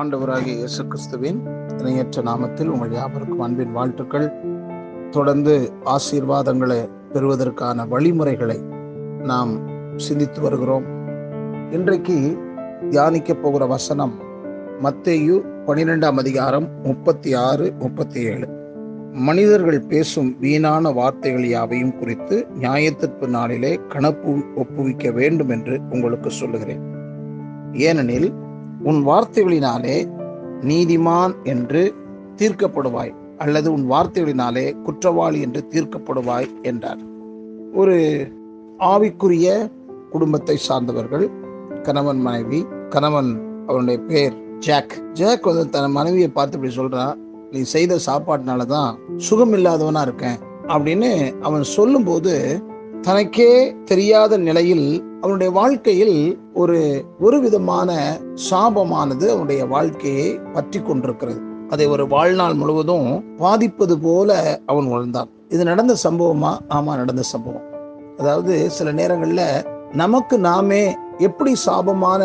ஆண்டவராகிய 0.00 0.54
இயேசு 0.56 0.86
கிறிஸ்துவின் 0.86 1.42
இணையற்ற 1.78 2.22
நாமத்தில் 2.22 2.66
உங்கள் 2.66 2.92
யாவருக்கும் 2.92 3.40
அன்பின் 3.40 3.72
வாழ்த்துக்கள். 3.72 4.32
தொடர்ந்து 5.10 5.72
ஆசீர்வாதங்களை 5.84 6.88
பெறுவதற்கான 7.12 7.86
வழிமுறைகளை 7.86 8.58
நாம் 9.22 9.52
சிந்தித்து 9.96 10.40
வருகிறோம். 10.40 10.84
இன்றைக்கு 11.70 12.38
தியானிக்க 12.90 13.34
போகிற 13.34 13.66
வசனம் 13.66 14.14
மத்தேயு 14.82 15.36
பனிரெண்டாம் 15.66 16.18
அதிகாரம் 16.18 16.68
முப்பத்தி 16.82 17.34
ஆறு 17.34 17.72
முப்பத்தி 17.78 18.22
ஏழு 18.22 18.48
மனிதர்கள் 19.12 19.80
பேசும் 19.80 20.36
வீணான 20.40 20.90
வார்த்தைகள் 20.90 21.48
யாவையும் 21.48 21.98
குறித்து 21.98 22.46
நியாயத்திற்பு 22.60 23.26
நாளிலே 23.26 23.80
கணப்பு 23.88 24.34
ஒப்புவிக்க 24.56 25.12
வேண்டும் 25.12 25.48
என்று 25.48 25.80
உங்களுக்கு 25.90 26.30
சொல்லுகிறேன். 26.30 26.82
ஏனெனில் 27.72 28.44
உன் 28.86 29.00
வார்த்தைகளினாலே 29.06 29.96
நீதிமான் 30.60 31.34
என்று 31.44 31.82
தீர்க்கப்படுவாய் 32.36 33.12
அல்லது 33.38 33.72
உன் 33.72 33.86
வார்த்தைகளினாலே 33.90 34.66
குற்றவாளி 34.82 35.38
என்று 35.40 35.60
தீர்க்கப்படுவாய் 35.70 36.48
என்றார். 36.62 37.00
ஒரு 37.74 37.96
ஆவிக்குரிய 38.92 39.48
குடும்பத்தை 40.10 40.56
சார்ந்தவர்கள் 40.68 41.26
கணவன் 41.82 42.20
மனைவி 42.20 42.60
கணவன் 42.88 43.30
அவனுடைய 43.66 43.98
பேர் 44.08 44.34
ஜாக். 44.58 44.94
ஜாக் 45.12 45.44
வந்து 45.44 45.64
தன் 45.68 45.90
மனைவியை 45.90 46.28
பார்த்து 46.28 46.56
இப்படி 46.58 46.74
சொல்றான் 46.76 47.14
நீ 47.50 47.60
செய்த 47.62 47.98
சாப்பாட்டினால 48.06 48.64
தான் 48.66 48.92
சுகம் 49.16 49.52
இல்லாதவனா 49.52 50.02
இருக்கேன் 50.02 50.38
அப்படின்னு 50.68 51.10
அவன் 51.40 51.64
சொல்லும்போது 51.76 52.34
தனக்கே 53.02 53.50
தெரியாத 53.84 54.38
நிலையில் 54.38 54.86
அவனுடைய 55.20 55.50
வாழ்க்கையில் 55.52 56.16
ஒரு 56.56 56.78
ஒரு 57.20 57.40
விதமான 57.40 57.90
சாபமானது 58.50 59.24
அவனுடைய 59.32 59.62
வாழ்க்கையை 59.66 60.28
பற்றி 60.52 60.78
கொண்டிருக்கிறது. 60.80 61.40
அதை 61.68 61.86
ஒரு 61.86 62.04
வாழ்நாள் 62.06 62.54
முழுவதும் 62.54 63.08
பாதிப்பது 63.36 63.94
போல 63.98 64.30
அவன் 64.66 64.86
உணர்ந்தான் 64.86 65.30
இது 65.48 65.64
நடந்த 65.64 65.94
சம்பவமா? 66.04 66.52
ஆமா 66.68 66.92
நடந்த 66.96 67.22
சம்பவம். 67.32 67.66
அதாவது 68.18 68.54
சில 68.70 68.92
நேரங்கள்ல 68.92 69.42
நமக்கு 69.92 70.38
நாமே 70.38 70.82
எப்படி 71.18 71.52
சாபமான 71.66 72.22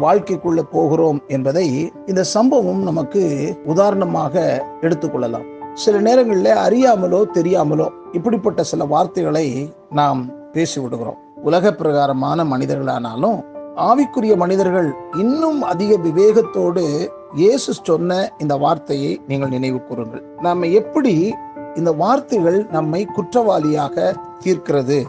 வாழ்க்கைக்குள்ள 0.00 0.60
போகிறோம் 0.72 1.20
என்பதை 1.28 1.66
இந்த 2.06 2.22
சம்பவம் 2.34 2.82
நமக்கு 2.82 3.22
உதாரணமாக 3.64 4.34
எடுத்துக்கொள்ளலாம் 4.80 5.48
சில 5.74 5.96
நேரங்களில் 6.00 6.62
அறியாமலோ 6.66 7.22
தெரியாமலோ 7.34 7.88
இப்படிப்பட்ட 8.12 8.62
சில 8.62 8.84
வார்த்தைகளை 8.84 9.46
நாம் 9.90 10.20
பேசி 10.52 10.78
விடுகிறோம் 10.80 11.20
உலக 11.42 11.72
பிரகாரமான 11.72 12.44
மனிதர்களானாலும் 12.44 13.38
ஆவிக்குரிய 13.76 14.36
மனிதர்கள் 14.36 14.94
இன்னும் 15.12 15.62
அதிக 15.62 15.96
விவேகத்தோடு 15.96 17.10
இயேசு 17.34 17.74
சொன்ன 17.82 18.32
இந்த 18.38 18.56
வார்த்தையை 18.56 19.20
நீங்கள் 19.26 19.48
நினைவு 19.48 19.82
கூறுங்கள். 19.82 20.22
நாம 20.42 20.66
எப்படி 20.66 21.34
இந்த 21.74 21.92
வார்த்தைகள் 21.92 22.66
நம்மை 22.70 23.06
குற்றவாளியாக 23.16 24.14
தீர்க்கிறது 24.44 25.04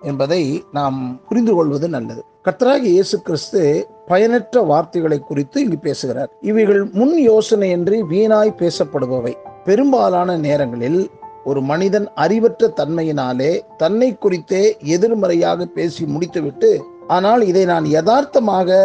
என்பதை 0.00 0.64
நாம் 0.72 1.20
புரிந்து 1.28 1.54
கொள்வது 1.54 1.88
நல்லது. 1.88 2.24
கர்த்தராகிய 2.44 2.82
இயேசு 2.82 3.22
கிறிஸ்து 3.22 3.88
பயனற்ற 4.06 4.60
வார்த்தைகளை 4.60 5.18
குறித்து 5.18 5.60
இங்கு 5.60 5.78
பேசுகிறார். 5.78 6.30
இவைகள் 6.40 6.84
முன் 6.84 7.16
யோசனையின்றி 7.28 8.02
வீணாய் 8.10 8.58
பேசப்படுபவை. 8.58 9.32
பெரும்பாலான 9.64 10.36
நேரங்களில் 10.36 11.10
ஒரு 11.44 11.62
மனிதன் 11.62 12.08
அறிவற்ற 12.14 12.72
தன்மையினாலே 12.76 13.60
தன்னை 13.76 14.18
குறித்தே 14.18 14.76
எதிர்மறையாக 14.80 15.66
பேசி 15.66 16.06
முடித்துவிட்டு 16.06 16.98
ஆனால் 17.16 17.42
இதை 17.50 17.64
நான் 17.70 17.86
யதார்த்தமாக 17.96 18.78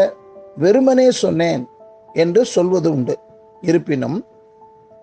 வெறுமனே 0.64 1.08
சொன்னேன் 1.24 1.64
என்று 2.16 2.42
சொல்வது 2.46 2.90
உண்டு. 2.96 3.16
இருப்பினும் 3.62 4.18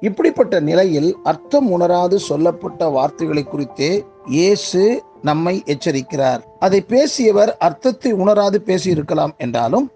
இப்படிப்பட்ட 0.03 0.55
நிலையில் 0.69 1.11
அர்த்தம் 1.31 1.69
உணராது 1.71 2.17
சொல்லப்பட்ட 2.29 2.89
வார்த்தைகளை 2.97 3.45
குறித்தே 3.45 3.91
இயேசு 4.37 4.83
நம்மை 5.29 5.55
எச்சரிக்கிறார். 5.73 6.41
அதை 6.59 6.81
பேசியவர் 6.95 7.53
அர்த்தத்தை 7.67 8.13
உணராது 8.23 8.59
பேசியிருக்கலாம் 8.69 9.35
என்றாலும் 9.39 9.87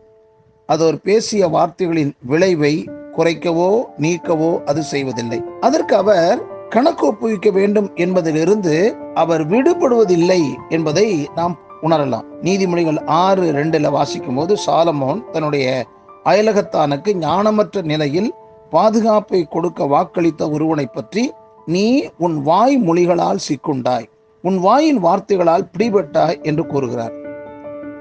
அது 0.68 0.82
ஒரு 0.88 0.98
பேசிய 1.08 1.48
வார்த்தைகளின் 1.48 2.12
விளைவை 2.30 2.74
குறைக்கவோ 3.16 3.70
நீக்கவோ 4.04 4.50
அது 4.70 4.80
செய்வதில்லை. 4.92 5.40
அதற்கு 5.60 5.94
அவர் 6.02 6.38
கணக்கு 6.74 7.04
ஒப்புவிக்க 7.10 7.48
வேண்டும் 7.58 7.88
என்பதிலிருந்து 8.04 8.74
அவர் 9.22 9.42
விடுபடுவதில்லை 9.52 10.42
என்பதை 10.68 11.08
நாம் 11.34 11.54
உணரலாம். 11.82 12.26
நீதிமொழிகள் 12.42 13.04
ஆறு 13.06 13.52
ரெண்டுல 13.52 13.90
வாசிக்கும் 13.90 14.34
போது 14.34 14.56
சாலமோன் 14.66 15.30
தன்னுடைய 15.30 15.86
அயலகத்தானுக்கு 16.24 17.10
ஞானமற்ற 17.14 17.82
நிலையில் 17.82 18.34
பாதுகாப்பை 18.70 19.48
கொடுக்க 19.48 19.84
வாக்களித்த 19.84 20.50
ஒருவனை 20.50 20.86
பற்றி 20.86 21.32
நீ 21.64 22.08
உன் 22.18 22.42
வாய் 22.42 22.78
மொழிகளால் 22.78 23.44
சிக்குண்டாய். 23.48 24.06
உன் 24.42 24.58
வாயின் 24.58 24.98
வார்த்தைகளால் 24.98 25.68
பிடிபட்டாய் 25.78 26.42
என்று 26.42 26.66
கூறுகிறார். 26.66 27.14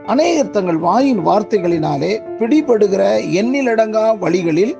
அநேகர் 0.05 0.49
தங்கள் 0.49 0.77
வாயின் 0.77 1.19
வார்த்தைகளினாலே 1.19 2.11
பிடிபடுகிற 2.39 3.03
எண்ணிலடங்கா 3.41 4.17
வழிகளில் 4.19 4.77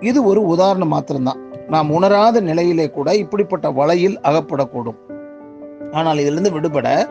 இது 0.00 0.24
ஒரு 0.24 0.46
உதாரணம் 0.46 0.88
மாத்திரம்தான். 0.88 1.40
நாம் 1.68 1.90
உணராத 1.90 2.40
நிலையிலே 2.40 2.90
கூட 2.90 3.14
இப்படிப்பட்ட 3.14 3.70
வலையில் 3.70 4.18
அகப்படக்கூடும். 4.18 4.96
ஆனால் 5.92 6.18
இதிலிருந்து 6.18 6.52
விடுபட 6.52 7.08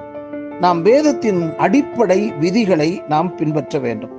நாம் 0.61 0.81
வேதத்தின் 0.81 1.55
அடிப்படை 1.57 2.33
விதிகளை 2.39 3.01
நாம் 3.07 3.35
பின்பற்ற 3.35 3.79
வேண்டும். 3.79 4.09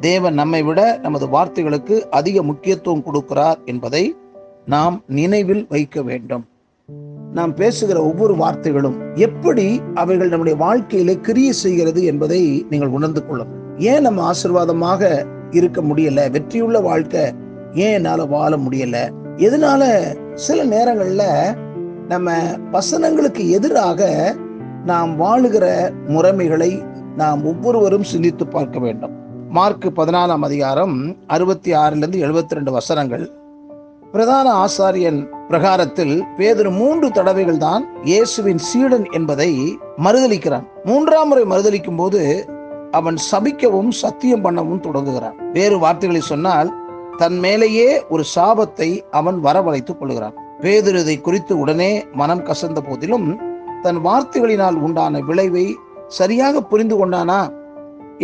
தேவன் 0.00 0.34
நம்மை 0.34 0.62
விட 0.62 0.98
நமது 1.02 1.26
வார்த்தைகளுக்கு 1.26 2.00
அதிக 2.00 2.42
முக்கியத்துவம் 2.42 3.04
கொடுக்கிறார் 3.04 3.64
என்பதை 3.64 4.16
நாம் 4.64 5.02
நினைவில் 5.06 5.66
வைக்க 5.68 6.02
வேண்டும். 6.02 6.46
நாம் 7.32 7.54
பேசுகிற 7.54 8.04
ஒவ்வொரு 8.04 8.34
வார்த்தைகளும் 8.34 8.96
எப்படி 9.14 9.80
அவைகள் 9.94 10.28
நம்முடைய 10.28 10.58
வாழ்க்கையிலே 10.58 11.18
கிரிய 11.22 11.52
செய்கிறது 11.52 12.04
என்பதை 12.04 12.66
நீங்கள் 12.70 12.88
உணர்ந்து 12.88 13.26
கொள்ளும் 13.26 13.78
ஏன் 13.78 14.02
நம்ம 14.02 14.30
ஆசிர்வாதமாக 14.32 15.26
இருக்க 15.50 15.82
முடியல? 15.82 16.30
வெற்றியுள்ள 16.30 16.80
வாழ்க்கை 16.80 17.22
ஏன் 17.72 17.94
என்னால 17.94 18.24
வாழ 18.24 18.56
முடியல? 18.56 19.08
எதனால 19.36 19.82
சில 20.34 20.64
நேரங்கள்ல 20.64 21.22
நம்ம 22.08 22.32
வசனங்களுக்கு 22.72 23.48
எதிராக 23.48 24.34
நாம் 24.86 25.22
வாழுகிற 25.22 25.92
முறைமைகளை 26.08 26.86
நாம் 27.16 27.44
ஒவ்வொருவரும் 27.44 28.02
சிந்தித்து 28.02 28.46
பார்க்க 28.46 28.78
வேண்டும். 28.78 29.14
மார்க் 29.50 29.86
பதினாலாம் 29.96 30.44
அதிகாரம் 30.44 31.16
அறுபத்தி 31.26 31.74
ஆறிலிருந்து 31.74 32.18
எழுபத்தி 32.26 32.48
ரெண்டு 32.48 32.72
வசனங்கள். 32.72 33.32
பிரதான 34.12 34.52
ஆசாரியன் 34.52 35.28
பிரகாரத்தில் 35.48 36.22
பேதர் 36.36 36.70
மூன்று 36.70 37.10
தடவைகள் 37.10 37.56
தான் 37.56 37.88
இயேசுவின் 38.04 38.58
சீடன் 38.58 39.06
என்பதை 39.12 39.78
மறுதளிக்கிறான் 39.96 40.66
மூன்றாம் 40.84 41.28
முறை 41.28 41.44
மறுதளிக்கும் 41.44 41.96
போது 41.96 42.46
அவன் 42.90 43.16
சபிக்கவும் 43.32 43.90
சத்தியம் 43.90 44.44
பண்ணவும் 44.44 44.80
தொடங்குகிறான். 44.80 45.36
வேறு 45.52 45.78
வார்த்தைகளை 45.78 46.20
சொன்னால் 46.20 46.70
தன் 47.16 47.38
மேலேயே 47.38 48.04
ஒரு 48.08 48.24
சாபத்தை 48.34 49.00
அவன் 49.10 49.40
வரவழைத்துக் 49.44 49.98
கொள்கிறான். 49.98 50.34
பேதுரு 50.60 51.00
இதை 51.00 51.20
குறித்து 51.20 51.58
உடனே 51.58 52.04
மனம் 52.12 52.44
கசந்த 52.44 52.80
போதிலும் 52.88 53.45
தன் 53.86 54.00
வார்த்தைகளினால் 54.06 54.78
உண்டான 54.86 55.20
விளைவை 55.28 55.66
சரியாக 56.18 56.60
புரிந்து 56.70 56.96
கொண்டானா 56.98 57.40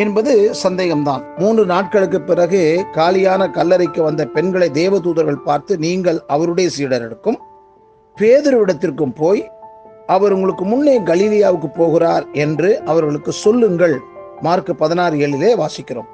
என்பது 0.02 0.32
சந்தேகம்தான். 0.62 1.22
மூன்று 1.38 1.62
நாட்களுக்கு 1.72 2.18
பிறகு 2.20 2.60
காலியான 2.92 3.42
கல்லறைக்கு 3.56 4.00
வந்த 4.02 4.22
பெண்களை 4.34 4.68
தேவதூதர்கள் 4.80 5.44
பார்த்து 5.48 5.72
நீங்கள் 5.84 6.18
அவருடைய 6.26 6.68
சீடருக்கும் 6.76 7.38
பேதுருவிடத்திற்கும் 8.18 9.14
போய் 9.20 9.42
அவர் 10.14 10.32
உங்களுக்கு 10.32 10.64
முன்னே 10.64 10.96
கலீலியாவுக்கு 11.10 11.68
போகிறார் 11.74 12.24
என்று 12.44 12.70
அவர்களுக்கு 12.92 13.32
சொல்லுங்கள். 13.44 13.96
மார்க் 14.40 14.72
பதினாறு 14.82 15.16
ஏழிலே 15.24 15.52
வாசிக்கிறோம். 15.62 16.08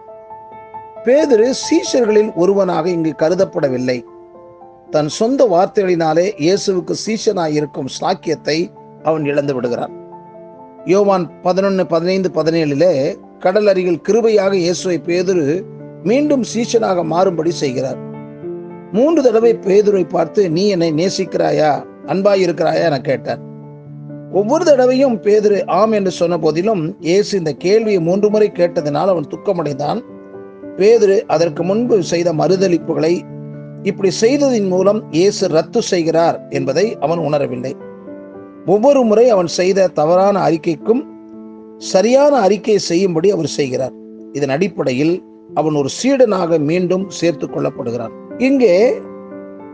பேதுரு 1.04 1.48
சீஷர்களில் 1.64 2.30
ஒருவனாக 2.34 2.84
இங்கு 2.96 3.12
கருதப்படவில்லை. 3.22 3.98
தன் 4.90 5.10
சொந்த 5.18 5.40
வார்த்தைகளினாலே 5.54 6.26
இயேசுவுக்கு 6.44 6.94
சீஷனாய் 7.04 7.56
இருக்கும் 7.58 7.88
சாக்கியத்தை 8.00 8.58
அவன் 9.02 9.24
இழந்து 9.24 9.54
விடுகிறான். 9.54 9.92
யோவான் 10.84 11.40
பதினொன்று 11.42 11.86
பதினைந்து 11.86 12.30
பதினேழிலே 12.34 13.16
கடல் 13.38 13.66
அருகில் 13.66 14.00
கிருபையாக 14.08 14.52
இயேசுவை 14.52 15.00
பேதுரு 15.06 15.64
மீண்டும் 16.02 16.42
சீசனாக 16.42 17.04
மாறும்படி 17.04 17.48
செய்கிறார். 17.48 17.98
மூன்று 18.92 19.22
தடவை 19.22 19.54
பேதுரை 19.54 20.04
பார்த்து 20.08 20.50
நீ 20.50 20.68
என்னை 20.68 20.92
நேசிக்கிறாயா? 20.92 21.84
அன்பாய் 22.06 22.44
இருக்கிறாயா 22.46 22.82
என 22.84 23.00
கேட்டார். 23.00 23.40
ஒவ்வொரு 24.32 24.64
தடவையும் 24.64 25.16
பேதுரு 25.16 25.66
ஆம் 25.66 25.92
என்று 25.92 26.10
சொன்ன 26.10 26.38
போதிலும் 26.38 26.96
இயேசு 27.00 27.38
இந்த 27.38 27.52
கேள்வியை 27.52 28.00
மூன்று 28.00 28.30
முறை 28.30 28.52
கேட்டதினால் 28.54 29.12
அவன் 29.14 29.30
துக்கமடைந்தான். 29.34 30.00
பேதுரு 30.76 31.26
அதற்கு 31.26 31.64
முன்பு 31.64 32.02
செய்த 32.02 32.32
மறுதளிப்புகளை 32.32 33.20
இப்படி 33.82 34.10
செய்ததின் 34.20 34.68
மூலம் 34.68 35.10
இயேசு 35.10 35.48
ரத்து 35.48 35.82
செய்கிறார் 35.82 36.48
என்பதை 36.50 36.96
அவன் 37.00 37.18
உணரவில்லை. 37.18 37.72
ஒவ்வொரு 38.66 39.02
முறை 39.02 39.28
அவன் 39.28 39.46
செய்த 39.46 39.86
தவறான 39.86 40.48
அறிக்கைக்கும் 40.48 41.06
சரியான 41.76 42.36
அறிக்கையை 42.36 42.82
செய்யும்படி 42.82 43.30
அவர் 43.30 43.46
செய்கிறார். 43.46 43.92
இதன் 44.32 44.48
அடிப்படையில் 44.48 45.22
அவன் 45.54 45.74
ஒரு 45.74 45.88
சீடனாக 46.02 46.58
மீண்டும் 46.58 47.08
சேர்த்து 47.08 47.46
கொள்ளப்படுகிறான். 47.46 48.10
இங்கே 48.38 48.94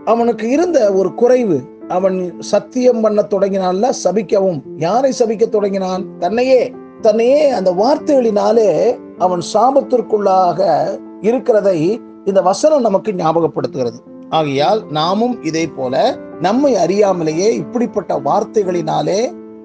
அவனுக்கு 0.05 0.49
இருந்த 0.49 0.93
ஒரு 0.93 1.15
குறைவு 1.15 1.61
அவன் 1.89 2.35
சத்தியம் 2.39 3.01
பண்ண 3.01 3.27
தொடங்கினான்ல 3.31 3.91
சபிக்கவும். 4.05 4.63
யாரை 4.77 5.13
சபிக்க 5.19 5.49
தொடங்கினான்? 5.49 6.19
தன்னையே. 6.19 6.73
தன்னையே 7.01 7.49
அந்த 7.49 7.73
வார்த்தைகளினாலே 7.73 8.99
அவன் 9.19 9.41
சாபத்திற்குள்ளாக 9.53 10.85
இருக்கிறதை 11.21 12.01
இந்த 12.25 12.43
வசனம் 12.43 12.81
நமக்கு 12.81 13.13
ஞாபகப்படுத்துகிறது. 13.13 13.99
ஆகையால் 14.37 14.81
நாமும் 14.91 15.35
இதே 15.43 15.65
போல 15.67 15.95
நம்மை 16.41 16.71
அறியாமலேயே 16.75 17.49
இப்படிப்பட்ட 17.63 18.13
வார்த்தைகளினாலே 18.29 19.21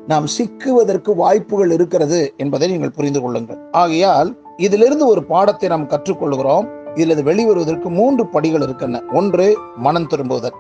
நாம் 0.08 0.28
சிக்குவதற்கு 0.38 1.12
வாய்ப்புகள் 1.16 1.72
இருக்கிறது 1.72 2.20
என்பதை 2.38 2.68
நீங்கள் 2.68 2.96
புரிந்து 2.98 3.20
கொள்ளுங்கள். 3.22 3.60
ஆகையால் 3.72 4.30
இதிலிருந்து 4.58 5.06
ஒரு 5.08 5.22
பாடத்தை 5.24 5.68
நாம் 5.70 5.90
கற்றுக்கொள்கிறோம். 5.90 6.68
இதிலிருந்து 6.96 7.28
வெளிவருவதற்கு 7.30 7.90
மூன்று 7.90 8.24
படிகள் 8.28 8.62
இருக்கின்றன. 8.62 9.04
ஒன்று 9.14 9.48
மனம் 9.76 10.08
திரும்புவதல் 10.08 10.58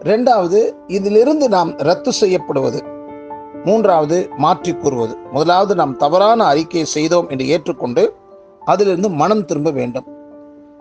இரண்டாவது 0.00 0.60
இதிலிருந்து 0.86 1.48
நாம் 1.48 1.70
ரத்து 1.88 2.12
செய்யப்படுவது. 2.12 2.80
மூன்றாவது 3.64 4.18
மாற்றி 4.36 4.72
கூறுவது. 4.74 5.14
முதலாவது 5.32 5.74
நாம் 5.74 5.94
தவறான 5.96 6.44
அறிக்கையை 6.44 6.86
செய்தோம் 6.96 7.28
என்று 7.28 7.46
ஏற்றுக்கொண்டு 7.48 8.04
அதிலிருந்து 8.64 9.10
மனம் 9.22 9.44
திரும்ப 9.44 9.70
வேண்டும். 9.70 10.08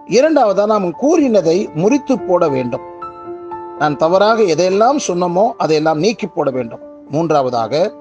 இரண்டாவதா 0.07 0.65
நாம் 0.65 0.93
கூறினதை 0.93 1.73
முறித்து 1.73 2.27
போட 2.27 2.49
வேண்டும். 2.49 2.81
நான் 3.79 3.97
தவறாக 3.97 4.41
எதையெல்லாம் 4.41 4.99
சொன்னமோ 5.07 5.51
அதையெல்லாம் 5.57 5.97
நீக்கி 5.97 6.27
போட 6.27 6.49
வேண்டும். 6.49 6.79
மூன்றாவதாக 7.09 7.93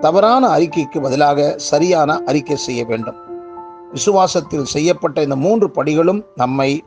தவறான 0.00 0.48
அறிக்கைக்கு 0.48 1.02
பதிலாக 1.02 1.54
சரியான 1.56 2.22
அறிக்கை 2.26 2.56
செய்ய 2.56 2.84
வேண்டும். 2.84 3.14
விசுவாசத்தில் 3.94 4.62
செய்யப்பட்ட 4.62 5.22
இந்த 5.22 5.36
மூன்று 5.36 5.70
படிகளும் 5.74 6.24
நம்மை 6.36 6.84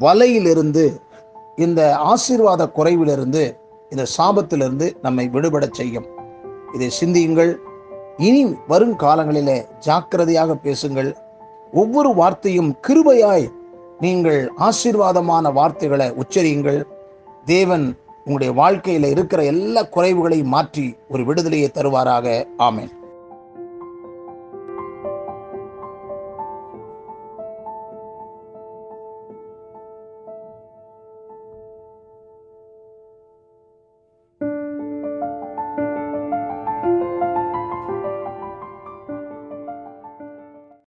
வலையிலிருந்து 0.00 1.00
இந்த 1.56 1.96
ஆசீர்வாத 1.96 2.70
குறைவிலிருந்து 2.76 3.56
இந்த 3.90 4.06
சாபத்திலிருந்து 4.18 4.92
நம்மை 5.02 5.28
விடுபட 5.28 5.68
செய்யும். 5.70 6.06
இதை 6.74 6.90
சிந்தியுங்கள். 6.90 7.60
இனி 8.16 8.56
வரும் 8.66 8.98
காலங்களிலே 8.98 9.64
ஜாக்கிரதையாக 9.78 10.54
பேசுங்கள். 10.54 11.16
ஒவ்வொரு 11.72 12.14
வார்த்தையும் 12.14 12.74
கிருபையாய் 12.88 13.48
நீங்கள் 14.02 14.40
ஆசீர்வாதமான 14.58 15.52
வார்த்தைகளை 15.52 16.06
உச்சரியுங்கள். 16.10 16.80
தேவன் 17.44 17.84
உங்களுடைய 18.18 18.52
வாழ்க்கையில் 18.52 19.06
இருக்கிற 19.10 19.40
எல்லா 19.44 19.82
குறைவுகளையும் 19.94 20.52
மாற்றி 20.54 20.84
ஒரு 21.10 21.22
விடுதலையை 21.24 21.68
தருவாராக. 21.74 22.26
ஆமேன். 22.58 22.92